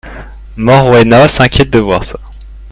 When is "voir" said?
1.77-2.03